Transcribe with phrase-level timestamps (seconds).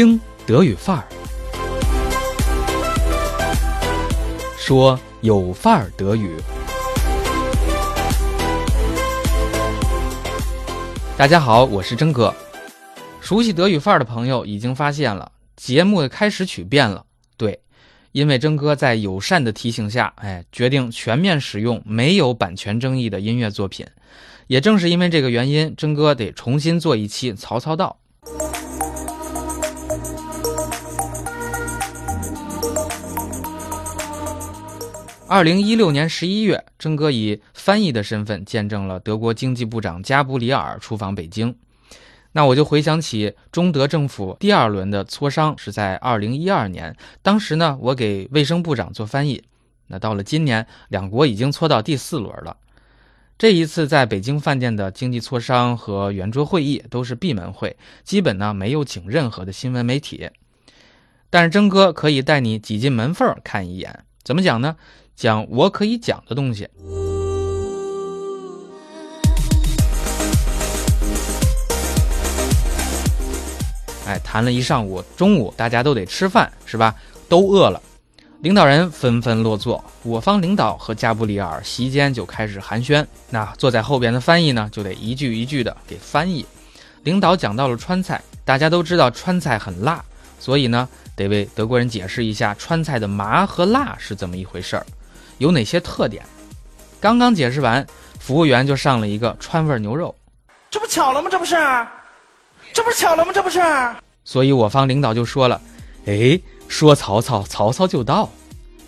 [0.00, 1.04] 听德语范儿，
[4.56, 6.36] 说有范儿德语。
[11.18, 12.34] 大家好，我是真哥。
[13.20, 17.04] 熟悉德语范儿的朋友已经发现了，节目的开始曲变了。
[17.36, 17.60] 对，
[18.12, 23.86] 因为真哥在友善的提醒下，哎，决定全面使用没有版权争议的音乐作品。
[24.46, 27.98] 也正是因为这个原因，真哥得重新做一期《曹操道》。
[35.30, 41.54] 二零一六年十一月，真哥以翻译的身份见证了德国经济部长加布里尔出访北京。
[42.32, 49.44] 那我就回想起中德政府第二轮的磋商是在二零一二年，当时呢，我给卫生部长做翻译。
[49.86, 52.56] 那到了今年，两国已经搓到第四轮了。
[53.38, 60.28] 这一次在北京饭店的经济磋商和圆桌会议都是闭门会，基本呢没有请任何的新闻媒体。
[61.30, 64.74] 但是真哥可以带你挤进门缝看一眼，怎么讲呢？
[65.20, 66.66] 讲我可以讲的东西。
[74.06, 76.94] 哎，谈了一上午，中午大家都得吃饭，是吧？
[77.28, 77.78] 都饿了，
[78.40, 79.84] 领导人纷纷落座。
[80.04, 83.04] 我方领导和加布里尔席间就开始寒暄。
[83.28, 86.46] 那坐在后边的翻译呢，就得一句一句的给翻译。
[87.02, 90.02] 领导讲到了川菜，大家都知道川菜很辣，
[90.38, 94.86] 所以呢，得为德国人解释一下川菜的麻和辣是怎么一回事儿。
[95.40, 96.22] 有哪些特点？
[97.00, 97.84] 刚刚解释完，
[98.18, 100.14] 服务员就上了一个川味牛肉。
[100.70, 101.30] 这不巧了吗？
[101.32, 101.56] 这不是，
[102.74, 103.32] 这不是巧了吗？
[103.34, 103.58] 这不是。
[104.22, 105.58] 所以我方领导就说了
[106.04, 106.38] ：“哎，
[106.68, 108.28] 说曹操，曹操就到。”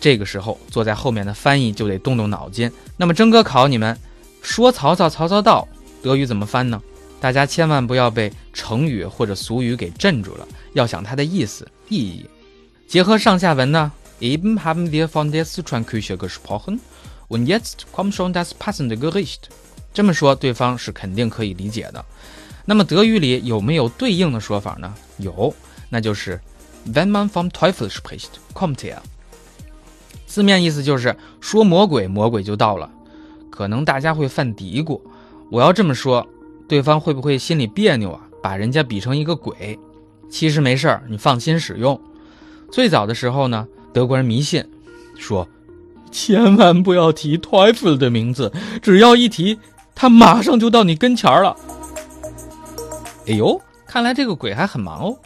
[0.00, 2.72] 这个时候，坐在后面的翻译就得动动脑筋。
[2.96, 3.96] 那么，真哥考你们：
[4.40, 5.68] 说曹操，曹操到，
[6.02, 6.80] 德语怎么翻呢？
[7.20, 12.24] 大家千万不要被成语或者俗语给镇住了，要想它的意思、意义。
[12.86, 16.80] 结合上下文呢？Eben haben wir von der Sichuan-Küche gesprochen,
[17.28, 19.50] und jetzt kommt schon das passende Gericht。
[19.92, 22.04] 这么说，对方是肯定可以理解的。
[22.64, 24.92] 那么德语里有没有对应的说法呢？
[25.18, 25.54] 有，
[25.88, 26.40] 那就是
[26.92, 28.98] Wenn man vom Teufel spricht, kommt er。
[30.26, 32.90] 字面意思就是说魔鬼，魔鬼就到了。
[33.50, 35.00] 可能大家会犯嘀咕，
[35.50, 36.26] 我要这么说，
[36.68, 38.20] 对方会不会心里别扭啊？
[38.42, 39.78] 把人家比成一个鬼？
[40.30, 42.00] 其实没事儿，你放心使用。
[42.70, 43.66] 最早的时候呢？
[43.92, 44.64] 德国人迷信，
[45.16, 45.48] 说
[46.10, 49.58] 千万不要提 Teufel 的名字，只要一提，
[49.94, 51.56] 他马上就到你跟前儿了。
[53.26, 55.18] 哎呦，看来这个鬼还很忙哦。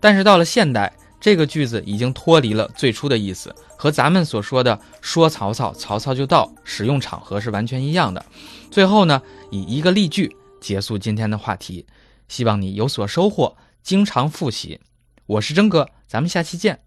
[0.00, 8.24] 但是到了现代，这个句子已经脱离了最初的意思，和咱们所说的“说曹操，曹操就到”使用场合是完全一样的。
[8.70, 11.86] 最后呢，以一个例句结束今天的话题，
[12.28, 14.80] 希望你有所收获，经常复习。
[15.26, 16.80] 我是真哥，咱们下期见。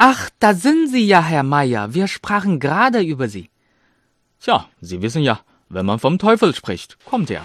[0.00, 1.92] Ach, da sind Sie ja, Herr Meier.
[1.92, 3.50] Wir sprachen gerade über Sie.
[4.40, 7.44] Tja, Sie wissen ja, wenn man vom Teufel spricht, kommt er.